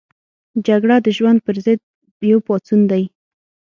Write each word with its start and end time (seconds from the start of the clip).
جګړه 0.67 0.95
د 1.05 1.07
ژوند 1.17 1.37
پر 1.45 1.55
ضد 1.65 1.81
یو 2.31 2.39
پاڅون 2.47 2.81
دی 2.91 3.03